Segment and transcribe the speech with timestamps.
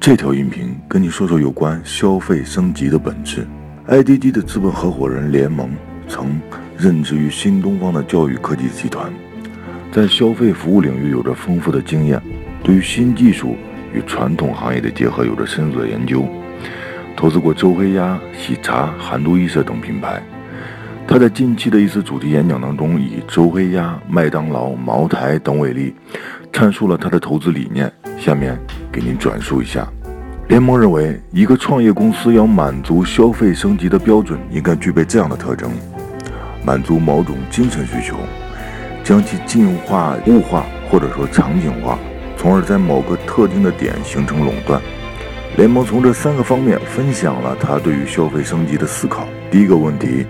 [0.00, 3.46] 这条音频跟你说说有关消费升级的本质。
[3.86, 5.70] IDG 的资本合伙人联盟
[6.08, 6.40] 曾
[6.78, 9.12] 任职于新东方的教育科技集团，
[9.92, 12.18] 在消费服务领域有着丰富的经验，
[12.62, 13.56] 对于新技术
[13.92, 16.24] 与传统行业的结合有着深入的研究，
[17.14, 20.22] 投资过周黑鸭、喜茶、韩都衣舍等品牌。
[21.06, 25.94] 他在近期的一次主题演讲当中，以周黑鸭、麦当劳、茅台等为例，
[26.50, 27.92] 阐述了他的投资理念。
[28.16, 28.58] 下面
[28.92, 29.90] 给您转述一下。
[30.50, 35.70] 联盟认为，一个创业公司要满足消费升级的标准，应该具备这样的特征：
[36.64, 38.16] 满足某种精神需求，
[39.04, 41.96] 将其进化、物化或者说场景化，
[42.36, 44.82] 从而在某个特定的点形成垄断。
[45.56, 49.28] 联盟从这三个方面分享了他对于消费升级的思考。
[49.52, 50.26] 第一个问题。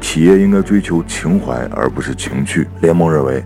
[0.00, 2.66] 企业应该追求情怀，而不是情趣。
[2.80, 3.44] 联盟认为，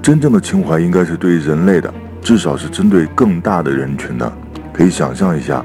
[0.00, 4.32] 真正的情怀应该是对人类的，至少是针对更大的人群的。
[4.76, 5.64] 可以想象一下，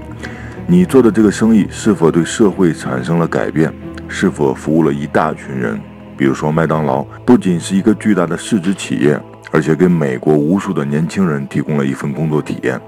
[0.66, 3.70] 你做的这个生意是否对社会产生了改变，
[4.08, 5.78] 是否服务了一大群人？
[6.16, 9.20] 比如说，麦当劳不仅是一个巨大的市值企业，
[9.52, 12.80] 而且给美国无数的年轻人提供了一份工作体验。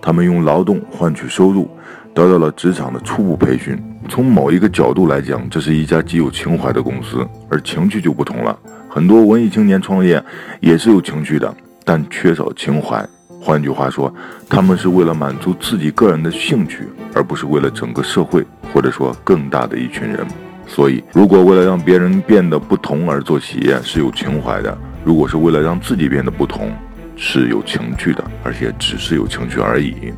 [0.00, 1.68] 他们用劳动换取收入，
[2.14, 3.76] 得到了职场的初步培训。
[4.08, 8.56] 从某一个角度来讲，这是一家极有情怀的公司，而情趣就不同了。
[8.88, 10.22] 很多文艺青年创业
[10.60, 11.52] 也是有情趣的，
[11.84, 13.04] 但缺少情怀。
[13.46, 14.12] 换句话说，
[14.48, 18.44] 他们是为了满足自己个人的兴趣，而不是为了整个社会，
[18.74, 20.26] 或者说更大的一群人。
[20.66, 26.72] 所以，如果为了让别人变得不同而做企业是有情怀的；如果是为了让自己变得不同，
[27.14, 30.12] 是有情趣的，而且只是有情趣而已。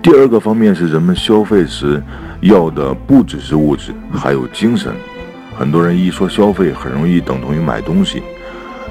[0.00, 2.00] 第二个方面是人们消费时。
[2.42, 4.94] 要的不只是物质，还有精神。
[5.58, 8.22] 很多人一说消费，很容易等同于买东西。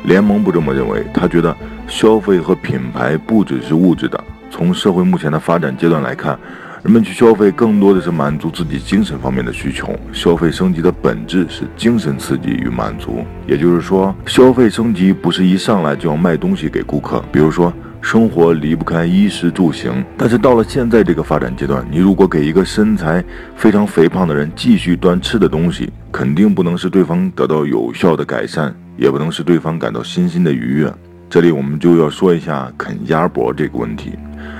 [0.03, 1.55] 联盟不这么认为，他觉得
[1.87, 4.23] 消费和品牌不只是物质的。
[4.49, 6.37] 从社会目前的发展阶段来看，
[6.83, 9.93] 人们去消费更多的是满足自己精神方面的需求。
[10.11, 17.23] 消费升级的本质是精神刺激与满足，也就是说，消费升级不是一上来就要卖东西给顾客。
[17.31, 17.73] 比如说。
[18.01, 23.21] 生活离不开衣食住行，但是到了现在这个发展阶段，你如果给一个身材
[23.57, 30.93] 非常肥胖的人继续端吃的东西，肯定不能使对方得到有效的改善，也不能使对方感到身心的愉悦。
[31.29, 34.11] 这里我们就要说一下啃鸭脖这个问题。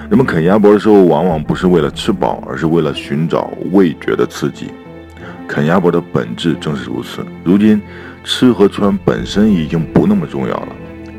[0.09, 4.67] 人们啃鸭脖的时候，往往不是为了吃饱，而是为了寻找味觉的刺激。
[5.47, 7.25] 啃鸭脖的本质正是如此。
[7.43, 7.81] 如今，
[8.23, 10.67] 吃和穿本身已经不那么重要了。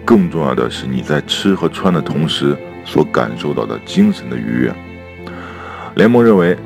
[0.05, 4.73] 更重要的是，你在吃和穿的同时所感受到的精神的愉悦。
[5.97, 6.57] 联盟认为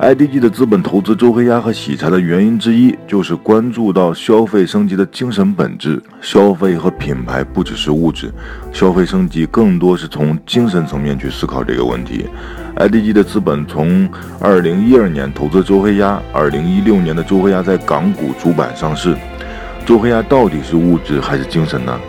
[0.00, 6.02] ，IDG 的资本投资周黑鸭和喜茶的原因之一，就是关注到消费升级的精神本质。
[6.22, 8.32] 消费和品牌不只是物质，
[8.72, 12.24] 消费升级更多是从精神层面去思考这个问题。
[12.76, 14.08] IDG 的资本从
[14.40, 19.14] 2012年投资周黑鸭，2016年的周黑鸭在港股主板上市。
[19.84, 22.00] 周黑鸭到底是物质还是精神呢？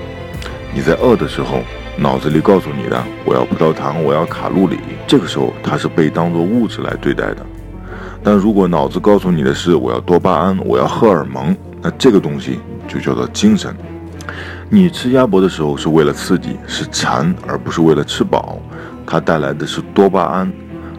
[0.73, 1.59] 你在饿的时候，
[1.97, 7.45] 脑子里告诉你的“我要葡萄糖，我要卡路里”，这个时候它是被当作物质来对待的。
[8.23, 13.75] 但如果脑子告诉你的是“我要多巴胺，我要荷尔蒙”，那这个东西就叫做精神。
[14.69, 18.57] 你吃鸭脖的时候是为了刺激，是馋，而不是为了吃饱。
[19.05, 20.51] 它带来的是多巴胺。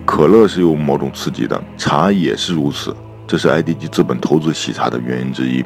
[0.05, 2.94] 可乐是有某种刺激的，茶也是如此。
[3.25, 5.65] 这是 IDG 资本投资喜茶的原因之一。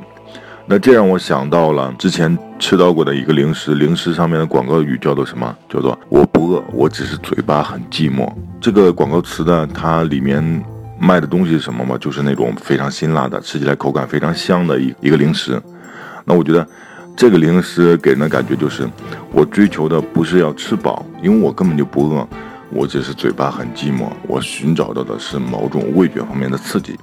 [0.66, 5.56] 那这让我想到了之前吃到过的一个零食，零食上面的广告语叫做什么？
[5.70, 8.30] 叫做“我不饿，我只是嘴巴很寂寞”。
[8.60, 10.62] 这个广告词呢，它里面
[10.98, 11.96] 卖的东西是什么吗？
[12.00, 15.60] 就是那种非常辛辣的，吃起来口感非常香的一一个零食。
[16.24, 16.66] 那我觉得
[17.16, 18.88] 这个零食给人的感觉就是，
[19.30, 22.26] 我追求的不是要吃饱，因为我根本就不饿，
[22.70, 24.08] 我只是嘴巴很寂寞。
[24.26, 26.98] 我寻找到的是某种味觉方面的刺激。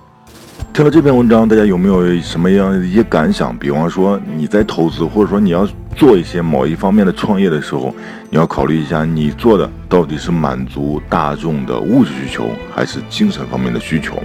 [0.73, 3.55] 听了这篇文章，大家有没有什么样的一些感想？
[3.55, 7.93] 比方说你在投资，或者说你要做一些某一方面的创业的时候，
[8.31, 14.17] 你要考虑一下，你做的到底是满足大众的物质需求，还是精神方面的需求？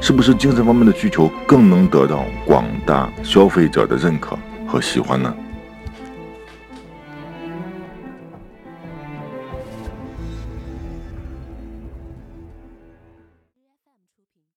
[0.00, 5.34] 是不是精神方面的需求更能得到广大消费者的认可和喜欢呢？